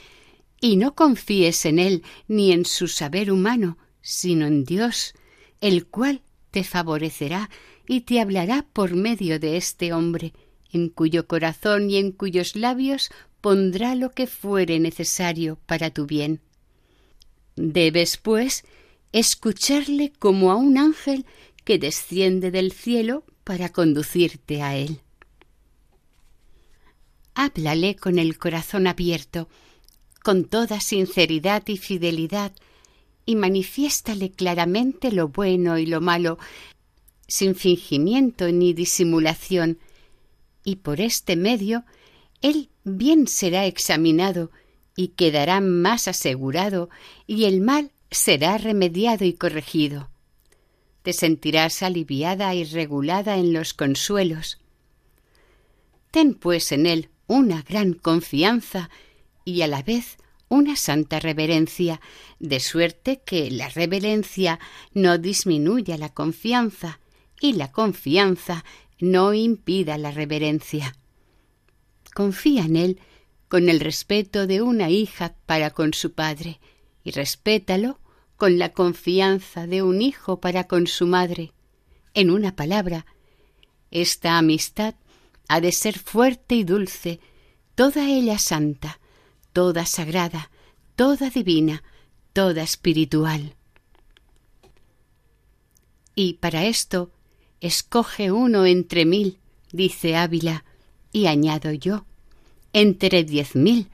y 0.59 0.77
no 0.77 0.95
confíes 0.95 1.65
en 1.65 1.77
él 1.77 2.03
ni 2.27 2.51
en 2.51 2.65
su 2.65 2.87
saber 2.87 3.31
humano, 3.31 3.77
sino 4.01 4.47
en 4.47 4.63
Dios, 4.63 5.13
el 5.61 5.85
cual 5.85 6.21
te 6.49 6.63
favorecerá 6.63 7.49
y 7.87 8.01
te 8.01 8.19
hablará 8.19 8.65
por 8.73 8.95
medio 8.95 9.39
de 9.39 9.57
este 9.57 9.93
hombre, 9.93 10.33
en 10.73 10.89
cuyo 10.89 11.27
corazón 11.27 11.89
y 11.91 11.97
en 11.97 12.11
cuyos 12.11 12.55
labios 12.55 13.09
pondrá 13.41 13.93
lo 13.93 14.11
que 14.11 14.25
fuere 14.25 14.79
necesario 14.79 15.59
para 15.67 15.91
tu 15.91 16.07
bien. 16.07 16.41
Debes, 17.55 18.17
pues, 18.17 18.63
escucharle 19.11 20.11
como 20.17 20.51
a 20.51 20.55
un 20.55 20.77
ángel 20.77 21.25
que 21.63 21.77
desciende 21.77 22.49
del 22.49 22.71
cielo 22.71 23.23
para 23.43 23.69
conducirte 23.69 24.63
a 24.63 24.75
él. 24.75 25.01
Háblale 27.39 27.95
con 27.95 28.17
el 28.17 28.39
corazón 28.39 28.87
abierto, 28.87 29.47
con 30.23 30.45
toda 30.45 30.79
sinceridad 30.79 31.61
y 31.67 31.77
fidelidad, 31.77 32.51
y 33.27 33.35
manifiéstale 33.35 34.31
claramente 34.31 35.11
lo 35.11 35.27
bueno 35.27 35.77
y 35.77 35.85
lo 35.85 36.01
malo, 36.01 36.39
sin 37.27 37.53
fingimiento 37.53 38.51
ni 38.51 38.73
disimulación, 38.73 39.77
y 40.63 40.77
por 40.77 40.99
este 40.99 41.35
medio 41.35 41.85
él 42.41 42.71
bien 42.83 43.27
será 43.27 43.67
examinado 43.67 44.49
y 44.95 45.09
quedará 45.09 45.61
más 45.61 46.07
asegurado, 46.07 46.89
y 47.27 47.43
el 47.43 47.61
mal 47.61 47.91
será 48.09 48.57
remediado 48.57 49.25
y 49.25 49.33
corregido. 49.33 50.09
Te 51.03 51.13
sentirás 51.13 51.83
aliviada 51.83 52.55
y 52.55 52.63
regulada 52.63 53.37
en 53.37 53.53
los 53.53 53.75
consuelos. 53.75 54.57
Ten 56.09 56.33
pues 56.33 56.71
en 56.71 56.87
él 56.87 57.11
una 57.27 57.61
gran 57.61 57.93
confianza 57.93 58.89
y 59.45 59.61
a 59.61 59.67
la 59.67 59.83
vez 59.83 60.17
una 60.49 60.75
santa 60.75 61.19
reverencia, 61.19 61.99
de 62.39 62.59
suerte 62.59 63.21
que 63.25 63.51
la 63.51 63.69
reverencia 63.69 64.59
no 64.93 65.17
disminuya 65.17 65.97
la 65.97 66.13
confianza 66.13 66.99
y 67.39 67.53
la 67.53 67.71
confianza 67.71 68.63
no 68.99 69.33
impida 69.33 69.97
la 69.97 70.11
reverencia. 70.11 70.95
Confía 72.13 72.63
en 72.63 72.77
él 72.77 72.99
con 73.47 73.69
el 73.69 73.79
respeto 73.79 74.47
de 74.47 74.61
una 74.61 74.89
hija 74.89 75.35
para 75.45 75.71
con 75.71 75.93
su 75.93 76.13
padre 76.13 76.59
y 77.03 77.11
respétalo 77.11 77.99
con 78.37 78.57
la 78.57 78.73
confianza 78.73 79.67
de 79.67 79.81
un 79.81 80.01
hijo 80.01 80.39
para 80.39 80.65
con 80.65 80.87
su 80.87 81.07
madre. 81.07 81.53
En 82.13 82.29
una 82.29 82.55
palabra, 82.55 83.05
esta 83.91 84.37
amistad 84.37 84.95
ha 85.47 85.61
de 85.61 85.71
ser 85.71 85.97
fuerte 85.97 86.55
y 86.55 86.63
dulce, 86.63 87.19
toda 87.75 88.09
ella 88.09 88.39
santa, 88.39 88.99
toda 89.53 89.85
sagrada, 89.85 90.51
toda 90.95 91.29
divina, 91.29 91.83
toda 92.33 92.63
espiritual. 92.63 93.55
Y 96.15 96.33
para 96.33 96.65
esto 96.65 97.11
escoge 97.61 98.31
uno 98.31 98.65
entre 98.65 99.05
mil, 99.05 99.39
dice 99.71 100.15
Ávila, 100.15 100.65
y 101.11 101.27
añado 101.27 101.71
yo, 101.71 102.05
entre 102.73 103.23
diez 103.23 103.55
mil, 103.55 103.87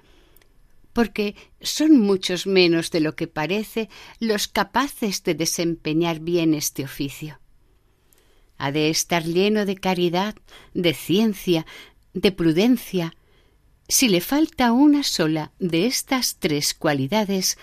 porque 0.93 1.35
son 1.61 1.99
muchos 1.99 2.47
menos 2.47 2.91
de 2.91 2.99
lo 2.99 3.15
que 3.15 3.27
parece 3.27 3.89
los 4.19 4.47
capaces 4.47 5.23
de 5.23 5.35
desempeñar 5.35 6.19
bien 6.19 6.53
este 6.53 6.83
oficio. 6.83 7.39
Ha 8.57 8.71
de 8.71 8.89
estar 8.89 9.23
lleno 9.23 9.65
de 9.65 9.75
caridad, 9.75 10.35
de 10.73 10.93
ciencia, 10.93 11.65
de 12.13 12.31
prudencia. 12.31 13.15
Si 13.87 14.07
le 14.07 14.21
falta 14.21 14.71
una 14.71 15.03
sola 15.03 15.51
de 15.59 15.85
estas 15.85 16.37
tres 16.39 16.73
cualidades, 16.73 17.57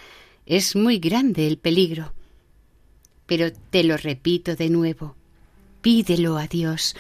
es 0.47 0.77
muy 0.77 0.99
grande 0.99 1.47
el 1.47 1.59
peligro. 1.59 2.13
Pero 3.27 3.53
te 3.53 3.85
lo 3.85 3.97
repito 3.97 4.57
de 4.57 4.69
nuevo, 4.69 5.17
pídelo 5.81 6.37
a 6.37 6.47
Dios, 6.47 6.97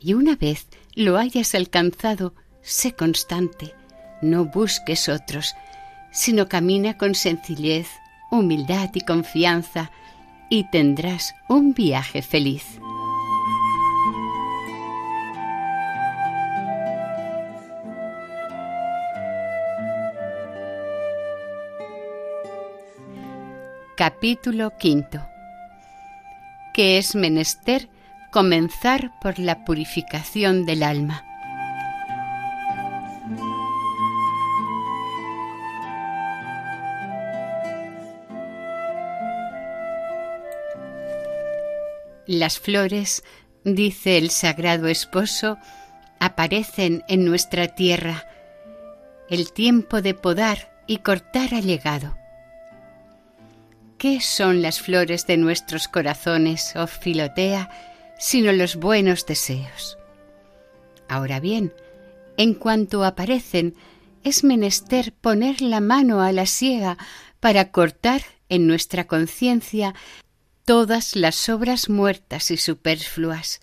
y 0.00 0.14
una 0.14 0.36
vez 0.36 0.66
lo 0.94 1.18
hayas 1.18 1.54
alcanzado, 1.54 2.34
sé 2.62 2.92
constante, 2.92 3.74
no 4.22 4.46
busques 4.46 5.08
otros, 5.08 5.54
sino 6.10 6.48
camina 6.48 6.96
con 6.96 7.14
sencillez, 7.14 7.88
humildad 8.30 8.90
y 8.94 9.02
confianza, 9.02 9.90
y 10.48 10.68
tendrás 10.70 11.34
un 11.48 11.74
viaje 11.74 12.22
feliz. 12.22 12.64
Capítulo 23.96 24.76
quinto. 24.76 25.26
Que 26.74 26.98
es 26.98 27.14
menester 27.14 27.88
comenzar 28.30 29.10
por 29.22 29.38
la 29.38 29.64
purificación 29.64 30.66
del 30.66 30.82
alma. 30.82 31.24
Las 42.26 42.58
flores, 42.58 43.24
dice 43.64 44.18
el 44.18 44.28
sagrado 44.28 44.88
esposo, 44.88 45.56
aparecen 46.20 47.02
en 47.08 47.24
nuestra 47.24 47.68
tierra. 47.68 48.28
El 49.30 49.54
tiempo 49.54 50.02
de 50.02 50.12
podar 50.12 50.82
y 50.86 50.98
cortar 50.98 51.54
ha 51.54 51.60
llegado. 51.60 52.25
¿Qué 53.98 54.20
son 54.20 54.60
las 54.60 54.80
flores 54.80 55.26
de 55.26 55.38
nuestros 55.38 55.88
corazones, 55.88 56.76
oh 56.76 56.86
Filotea, 56.86 57.70
sino 58.18 58.52
los 58.52 58.76
buenos 58.76 59.24
deseos? 59.24 59.96
Ahora 61.08 61.40
bien, 61.40 61.72
en 62.36 62.52
cuanto 62.52 63.04
aparecen, 63.04 63.74
es 64.22 64.44
menester 64.44 65.14
poner 65.14 65.62
la 65.62 65.80
mano 65.80 66.20
a 66.20 66.32
la 66.32 66.44
siega 66.44 66.98
para 67.40 67.70
cortar 67.70 68.22
en 68.50 68.66
nuestra 68.66 69.06
conciencia 69.06 69.94
todas 70.66 71.16
las 71.16 71.48
obras 71.48 71.88
muertas 71.88 72.50
y 72.50 72.58
superfluas. 72.58 73.62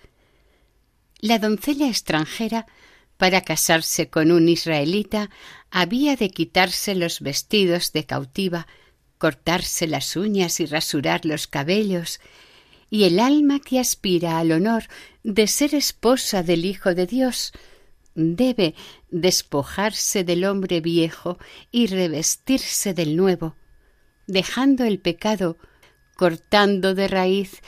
La 1.19 1.38
doncella 1.38 1.88
extranjera, 1.88 2.65
para 3.17 3.41
casarse 3.41 4.10
con 4.10 4.32
un 4.32 4.50
israelita, 4.50 5.30
había 5.69 6.15
de 6.15 6.32
quitarse 6.32 6.96
los 6.96 7.22
vestidos 7.22 7.91
de 7.93 8.06
cautiva, 8.06 8.67
cortarse 9.23 9.88
las 9.88 10.17
uñas 10.17 10.59
y 10.59 10.65
rasurar 10.65 11.23
los 11.23 11.47
cabellos, 11.47 12.19
y 12.89 13.05
el 13.05 13.21
alma 13.21 13.62
que 13.62 13.79
aspira 13.79 14.38
al 14.38 14.51
honor 14.51 14.83
de 15.23 15.47
ser 15.47 15.75
esposa 15.75 16.43
del 16.43 16.65
Hijo 16.65 16.93
de 16.93 17.07
Dios 17.07 17.53
debe 18.15 18.75
despojarse 19.12 20.25
del 20.25 20.43
hombre 20.43 20.81
viejo 20.81 21.38
y 21.71 21.88
revestirse 21.88 22.93
del 22.93 23.15
nuevo, 23.15 23.55
dejando 24.27 24.83
el 24.83 24.99
pecado, 24.99 25.57
cortando 26.17 26.93
de 26.93 27.07
raíz 27.07 27.62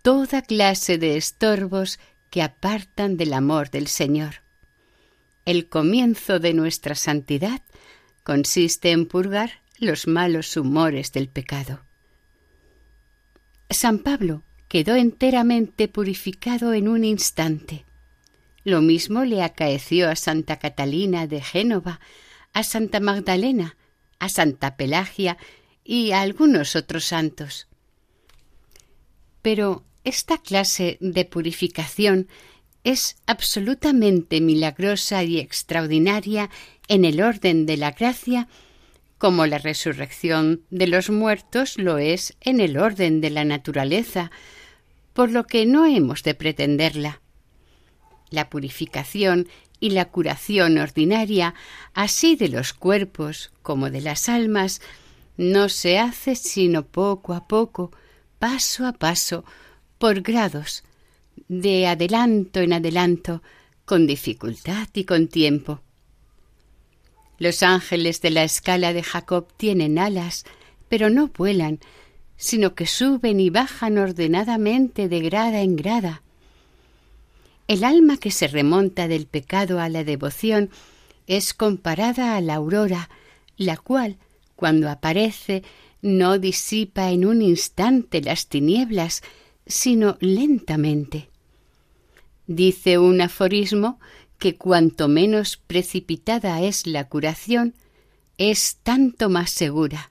toda 0.00 0.40
clase 0.40 0.96
de 0.96 1.18
estorbos 1.18 2.00
que 2.30 2.40
apartan 2.40 3.18
del 3.18 3.34
amor 3.34 3.68
del 3.68 3.86
Señor. 3.86 4.36
El 5.44 5.68
comienzo 5.68 6.38
de 6.38 6.54
nuestra 6.54 6.94
santidad 6.94 7.60
consiste 8.24 8.92
en 8.92 9.04
purgar 9.04 9.61
los 9.82 10.06
malos 10.06 10.56
humores 10.56 11.12
del 11.12 11.28
pecado. 11.28 11.84
San 13.68 13.98
Pablo 13.98 14.44
quedó 14.68 14.94
enteramente 14.94 15.88
purificado 15.88 16.72
en 16.72 16.86
un 16.88 17.04
instante. 17.04 17.84
Lo 18.62 18.80
mismo 18.80 19.24
le 19.24 19.42
acaeció 19.42 20.08
a 20.08 20.14
Santa 20.14 20.60
Catalina 20.60 21.26
de 21.26 21.42
Génova, 21.42 22.00
a 22.52 22.62
Santa 22.62 23.00
Magdalena, 23.00 23.76
a 24.20 24.28
Santa 24.28 24.76
Pelagia 24.76 25.36
y 25.82 26.12
a 26.12 26.20
algunos 26.20 26.76
otros 26.76 27.06
santos. 27.06 27.66
Pero 29.42 29.84
esta 30.04 30.38
clase 30.38 30.96
de 31.00 31.24
purificación 31.24 32.28
es 32.84 33.16
absolutamente 33.26 34.40
milagrosa 34.40 35.24
y 35.24 35.40
extraordinaria 35.40 36.50
en 36.86 37.04
el 37.04 37.20
orden 37.20 37.66
de 37.66 37.76
la 37.76 37.90
gracia 37.90 38.48
como 39.22 39.46
la 39.46 39.58
resurrección 39.58 40.62
de 40.70 40.88
los 40.88 41.08
muertos 41.08 41.78
lo 41.78 41.98
es 41.98 42.36
en 42.40 42.58
el 42.58 42.76
orden 42.76 43.20
de 43.20 43.30
la 43.30 43.44
naturaleza, 43.44 44.32
por 45.12 45.30
lo 45.30 45.46
que 45.46 45.64
no 45.64 45.86
hemos 45.86 46.24
de 46.24 46.34
pretenderla. 46.34 47.20
La 48.30 48.50
purificación 48.50 49.46
y 49.78 49.90
la 49.90 50.06
curación 50.06 50.76
ordinaria, 50.76 51.54
así 51.94 52.34
de 52.34 52.48
los 52.48 52.72
cuerpos 52.72 53.52
como 53.62 53.90
de 53.90 54.00
las 54.00 54.28
almas, 54.28 54.80
no 55.36 55.68
se 55.68 56.00
hace 56.00 56.34
sino 56.34 56.84
poco 56.84 57.32
a 57.32 57.46
poco, 57.46 57.92
paso 58.40 58.88
a 58.88 58.92
paso, 58.92 59.44
por 59.98 60.22
grados, 60.22 60.82
de 61.46 61.86
adelanto 61.86 62.58
en 62.58 62.72
adelanto, 62.72 63.40
con 63.84 64.08
dificultad 64.08 64.88
y 64.94 65.04
con 65.04 65.28
tiempo. 65.28 65.80
Los 67.42 67.64
ángeles 67.64 68.20
de 68.20 68.30
la 68.30 68.44
escala 68.44 68.92
de 68.92 69.02
Jacob 69.02 69.48
tienen 69.56 69.98
alas, 69.98 70.44
pero 70.88 71.10
no 71.10 71.26
vuelan, 71.26 71.80
sino 72.36 72.76
que 72.76 72.86
suben 72.86 73.40
y 73.40 73.50
bajan 73.50 73.98
ordenadamente 73.98 75.08
de 75.08 75.18
grada 75.18 75.60
en 75.62 75.74
grada. 75.74 76.22
El 77.66 77.82
alma 77.82 78.16
que 78.16 78.30
se 78.30 78.46
remonta 78.46 79.08
del 79.08 79.26
pecado 79.26 79.80
a 79.80 79.88
la 79.88 80.04
devoción 80.04 80.70
es 81.26 81.52
comparada 81.52 82.36
a 82.36 82.40
la 82.40 82.54
aurora, 82.54 83.10
la 83.56 83.76
cual, 83.76 84.18
cuando 84.54 84.88
aparece, 84.88 85.64
no 86.00 86.38
disipa 86.38 87.10
en 87.10 87.26
un 87.26 87.42
instante 87.42 88.20
las 88.20 88.46
tinieblas, 88.46 89.20
sino 89.66 90.16
lentamente. 90.20 91.28
Dice 92.46 92.98
un 92.98 93.20
aforismo 93.20 93.98
que 94.42 94.56
cuanto 94.56 95.06
menos 95.06 95.56
precipitada 95.56 96.60
es 96.62 96.88
la 96.88 97.08
curación, 97.08 97.76
es 98.38 98.78
tanto 98.82 99.30
más 99.30 99.52
segura. 99.52 100.10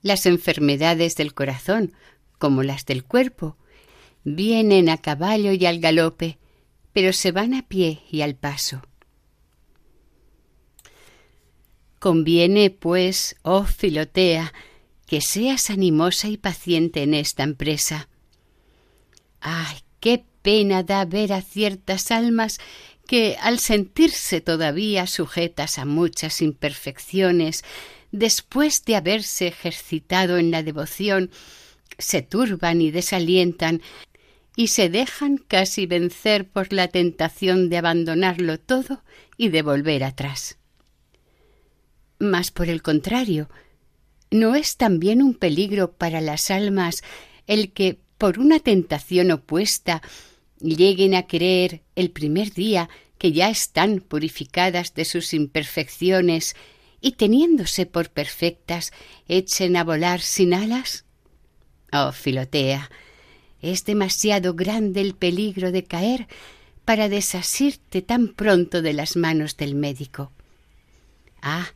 Las 0.00 0.26
enfermedades 0.26 1.16
del 1.16 1.34
corazón, 1.34 1.92
como 2.38 2.62
las 2.62 2.86
del 2.86 3.02
cuerpo, 3.02 3.56
vienen 4.22 4.88
a 4.88 4.98
caballo 4.98 5.50
y 5.50 5.66
al 5.66 5.80
galope, 5.80 6.38
pero 6.92 7.12
se 7.12 7.32
van 7.32 7.52
a 7.52 7.66
pie 7.66 8.00
y 8.12 8.20
al 8.20 8.36
paso. 8.36 8.80
Conviene, 11.98 12.70
pues, 12.70 13.34
oh 13.42 13.64
Filotea, 13.64 14.52
que 15.08 15.20
seas 15.20 15.68
animosa 15.70 16.28
y 16.28 16.36
paciente 16.36 17.02
en 17.02 17.14
esta 17.14 17.42
empresa. 17.42 18.08
Ay, 19.40 19.78
qué 19.98 20.24
pena 20.42 20.84
da 20.84 21.04
ver 21.06 21.32
a 21.32 21.42
ciertas 21.42 22.12
almas 22.12 22.60
que 23.10 23.36
al 23.40 23.58
sentirse 23.58 24.40
todavía 24.40 25.08
sujetas 25.08 25.80
a 25.80 25.84
muchas 25.84 26.40
imperfecciones, 26.40 27.64
después 28.12 28.84
de 28.84 28.94
haberse 28.94 29.48
ejercitado 29.48 30.38
en 30.38 30.52
la 30.52 30.62
devoción, 30.62 31.28
se 31.98 32.22
turban 32.22 32.80
y 32.80 32.92
desalientan 32.92 33.82
y 34.54 34.68
se 34.68 34.90
dejan 34.90 35.38
casi 35.38 35.86
vencer 35.86 36.46
por 36.48 36.72
la 36.72 36.86
tentación 36.86 37.68
de 37.68 37.78
abandonarlo 37.78 38.60
todo 38.60 39.02
y 39.36 39.48
de 39.48 39.62
volver 39.62 40.04
atrás. 40.04 40.58
Mas 42.20 42.52
por 42.52 42.68
el 42.68 42.80
contrario, 42.80 43.50
¿no 44.30 44.54
es 44.54 44.76
también 44.76 45.20
un 45.20 45.34
peligro 45.34 45.90
para 45.90 46.20
las 46.20 46.48
almas 46.52 47.02
el 47.48 47.72
que, 47.72 47.98
por 48.18 48.38
una 48.38 48.60
tentación 48.60 49.32
opuesta, 49.32 50.00
lleguen 50.60 51.14
a 51.14 51.26
creer 51.26 51.82
el 51.96 52.10
primer 52.10 52.52
día 52.52 52.88
que 53.18 53.32
ya 53.32 53.50
están 53.50 54.00
purificadas 54.00 54.94
de 54.94 55.04
sus 55.04 55.34
imperfecciones 55.34 56.56
y 57.00 57.12
teniéndose 57.12 57.86
por 57.86 58.10
perfectas 58.10 58.92
echen 59.28 59.76
a 59.76 59.84
volar 59.84 60.20
sin 60.20 60.54
alas? 60.54 61.04
Oh, 61.92 62.12
Filotea, 62.12 62.90
es 63.60 63.84
demasiado 63.84 64.54
grande 64.54 65.00
el 65.00 65.14
peligro 65.14 65.72
de 65.72 65.84
caer 65.84 66.28
para 66.84 67.08
desasirte 67.08 68.02
tan 68.02 68.28
pronto 68.28 68.82
de 68.82 68.92
las 68.92 69.16
manos 69.16 69.56
del 69.56 69.74
médico. 69.74 70.32
Ah, 71.42 71.68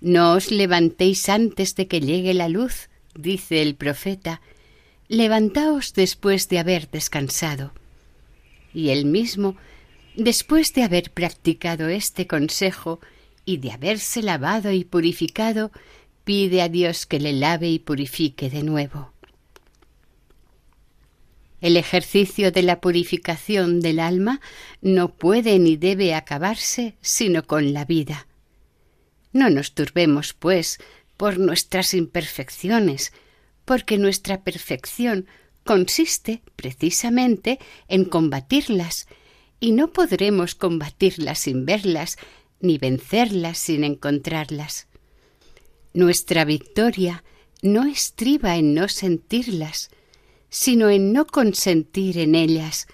no 0.00 0.32
os 0.32 0.50
levantéis 0.50 1.28
antes 1.28 1.74
de 1.74 1.88
que 1.88 2.00
llegue 2.00 2.34
la 2.34 2.48
luz, 2.48 2.88
dice 3.14 3.62
el 3.62 3.74
profeta, 3.74 4.40
levantaos 5.08 5.94
después 5.94 6.48
de 6.48 6.58
haber 6.58 6.90
descansado. 6.90 7.72
Y 8.74 8.90
él 8.90 9.06
mismo, 9.06 9.56
después 10.16 10.74
de 10.74 10.82
haber 10.82 11.12
practicado 11.12 11.88
este 11.88 12.26
consejo 12.26 13.00
y 13.46 13.58
de 13.58 13.72
haberse 13.72 14.22
lavado 14.22 14.72
y 14.72 14.84
purificado, 14.84 15.70
pide 16.24 16.60
a 16.60 16.68
Dios 16.68 17.06
que 17.06 17.20
le 17.20 17.32
lave 17.32 17.68
y 17.68 17.78
purifique 17.78 18.50
de 18.50 18.62
nuevo. 18.62 19.12
El 21.60 21.78
ejercicio 21.78 22.52
de 22.52 22.62
la 22.62 22.80
purificación 22.80 23.80
del 23.80 23.98
alma 23.98 24.42
no 24.82 25.14
puede 25.14 25.58
ni 25.58 25.76
debe 25.76 26.14
acabarse 26.14 26.96
sino 27.00 27.46
con 27.46 27.72
la 27.72 27.86
vida. 27.86 28.26
No 29.32 29.48
nos 29.48 29.72
turbemos, 29.72 30.34
pues, 30.34 30.78
por 31.16 31.38
nuestras 31.38 31.94
imperfecciones, 31.94 33.12
porque 33.64 33.96
nuestra 33.96 34.42
perfección 34.44 35.26
consiste 35.64 36.42
precisamente 36.56 37.58
en 37.88 38.04
combatirlas, 38.04 39.06
y 39.60 39.72
no 39.72 39.92
podremos 39.92 40.54
combatirlas 40.54 41.40
sin 41.40 41.64
verlas, 41.64 42.18
ni 42.60 42.78
vencerlas 42.78 43.58
sin 43.58 43.82
encontrarlas. 43.82 44.86
Nuestra 45.92 46.44
victoria 46.44 47.24
no 47.62 47.84
estriba 47.84 48.56
en 48.56 48.74
no 48.74 48.88
sentirlas, 48.88 49.90
sino 50.50 50.90
en 50.90 51.12
no 51.12 51.26
consentir 51.26 52.18
en 52.18 52.34
ellas. 52.36 52.86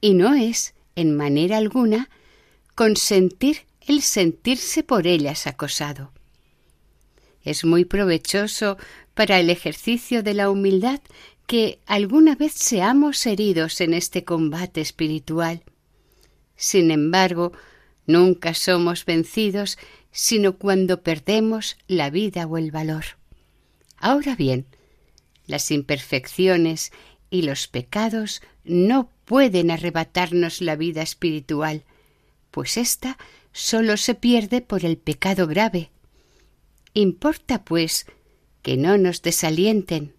Y 0.00 0.14
no 0.14 0.34
es, 0.34 0.74
en 0.94 1.16
manera 1.16 1.58
alguna, 1.58 2.08
consentir 2.74 3.66
el 3.86 4.00
sentirse 4.00 4.82
por 4.82 5.06
ellas 5.06 5.46
acosado. 5.46 6.13
Es 7.44 7.64
muy 7.64 7.84
provechoso 7.84 8.78
para 9.14 9.38
el 9.38 9.50
ejercicio 9.50 10.22
de 10.22 10.34
la 10.34 10.50
humildad 10.50 11.00
que 11.46 11.78
alguna 11.86 12.34
vez 12.34 12.52
seamos 12.54 13.24
heridos 13.26 13.80
en 13.80 13.94
este 13.94 14.24
combate 14.24 14.80
espiritual. 14.80 15.62
Sin 16.56 16.90
embargo, 16.90 17.52
nunca 18.06 18.54
somos 18.54 19.04
vencidos 19.04 19.78
sino 20.10 20.56
cuando 20.56 21.02
perdemos 21.02 21.76
la 21.88 22.08
vida 22.08 22.46
o 22.46 22.56
el 22.56 22.70
valor. 22.70 23.04
Ahora 23.96 24.36
bien, 24.36 24.64
las 25.46 25.70
imperfecciones 25.72 26.92
y 27.30 27.42
los 27.42 27.66
pecados 27.66 28.40
no 28.62 29.10
pueden 29.24 29.72
arrebatarnos 29.72 30.60
la 30.60 30.76
vida 30.76 31.02
espiritual, 31.02 31.82
pues 32.52 32.76
ésta 32.76 33.18
sólo 33.52 33.96
se 33.96 34.14
pierde 34.14 34.60
por 34.60 34.84
el 34.84 34.96
pecado 34.98 35.48
grave. 35.48 35.90
Importa, 36.94 37.64
pues, 37.64 38.06
que 38.62 38.76
no 38.76 38.96
nos 38.98 39.20
desalienten. 39.20 40.14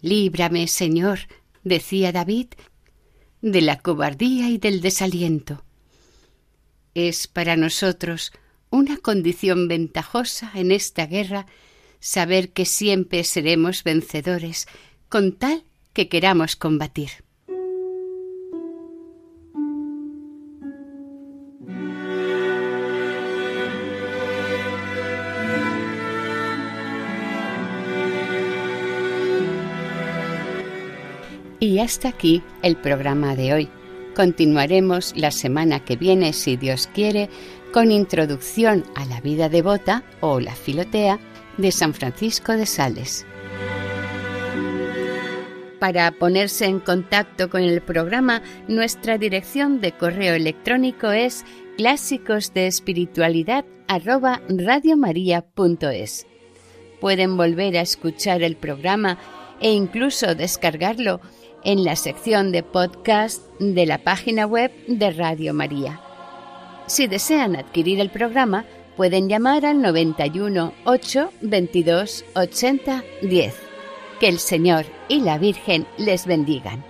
Líbrame, 0.00 0.66
Señor, 0.66 1.20
decía 1.62 2.10
David, 2.10 2.48
de 3.42 3.60
la 3.60 3.78
cobardía 3.78 4.48
y 4.48 4.58
del 4.58 4.80
desaliento. 4.80 5.64
Es 6.94 7.26
para 7.26 7.56
nosotros 7.56 8.32
una 8.70 8.96
condición 8.96 9.68
ventajosa 9.68 10.50
en 10.54 10.72
esta 10.72 11.06
guerra 11.06 11.46
saber 12.00 12.52
que 12.52 12.64
siempre 12.64 13.22
seremos 13.24 13.84
vencedores, 13.84 14.66
con 15.08 15.32
tal 15.32 15.64
que 15.92 16.08
queramos 16.08 16.56
combatir. 16.56 17.27
Y 31.60 31.80
hasta 31.80 32.08
aquí 32.08 32.42
el 32.62 32.76
programa 32.76 33.34
de 33.34 33.52
hoy. 33.52 33.68
Continuaremos 34.14 35.12
la 35.16 35.30
semana 35.30 35.84
que 35.84 35.96
viene, 35.96 36.32
si 36.32 36.56
Dios 36.56 36.88
quiere, 36.92 37.28
con 37.72 37.90
introducción 37.90 38.84
a 38.94 39.04
la 39.06 39.20
vida 39.20 39.48
devota 39.48 40.04
o 40.20 40.40
la 40.40 40.54
filotea 40.54 41.18
de 41.56 41.72
San 41.72 41.94
Francisco 41.94 42.52
de 42.52 42.66
Sales. 42.66 43.26
Para 45.80 46.10
ponerse 46.12 46.66
en 46.66 46.80
contacto 46.80 47.50
con 47.50 47.62
el 47.62 47.80
programa, 47.80 48.42
nuestra 48.66 49.18
dirección 49.18 49.80
de 49.80 49.92
correo 49.92 50.34
electrónico 50.34 51.10
es 51.10 51.44
clásicos 51.76 52.52
Pueden 57.00 57.36
volver 57.36 57.76
a 57.76 57.82
escuchar 57.82 58.42
el 58.42 58.56
programa 58.56 59.18
e 59.60 59.72
incluso 59.72 60.34
descargarlo 60.34 61.20
en 61.64 61.84
la 61.84 61.96
sección 61.96 62.52
de 62.52 62.62
podcast 62.62 63.42
de 63.58 63.86
la 63.86 63.98
página 63.98 64.46
web 64.46 64.72
de 64.86 65.10
Radio 65.10 65.54
María. 65.54 66.00
Si 66.86 67.06
desean 67.06 67.56
adquirir 67.56 68.00
el 68.00 68.10
programa, 68.10 68.64
pueden 68.96 69.28
llamar 69.28 69.66
al 69.66 69.82
91 69.82 70.72
8 70.84 71.32
22 71.42 72.24
80 72.34 73.04
10. 73.22 73.54
Que 74.20 74.28
el 74.28 74.38
Señor 74.38 74.86
y 75.08 75.20
la 75.20 75.38
Virgen 75.38 75.86
les 75.96 76.26
bendigan. 76.26 76.84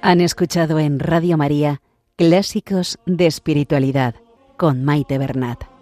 Han 0.00 0.20
escuchado 0.20 0.78
en 0.78 1.00
Radio 1.00 1.36
María 1.36 1.82
Clásicos 2.16 2.98
de 3.06 3.26
Espiritualidad 3.26 4.14
con 4.56 4.84
Maite 4.84 5.18
Bernat. 5.18 5.75